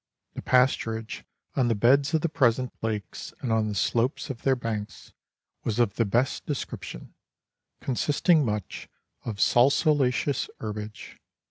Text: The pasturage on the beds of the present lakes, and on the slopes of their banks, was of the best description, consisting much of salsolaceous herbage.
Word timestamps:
The 0.33 0.41
pasturage 0.41 1.21
on 1.55 1.67
the 1.67 1.75
beds 1.75 2.15
of 2.15 2.21
the 2.21 2.27
present 2.27 2.73
lakes, 2.81 3.35
and 3.39 3.51
on 3.51 3.67
the 3.67 3.75
slopes 3.75 4.31
of 4.31 4.41
their 4.41 4.55
banks, 4.55 5.13
was 5.63 5.77
of 5.77 5.93
the 5.93 6.05
best 6.05 6.43
description, 6.47 7.13
consisting 7.81 8.43
much 8.43 8.89
of 9.25 9.35
salsolaceous 9.39 10.49
herbage. 10.59 11.19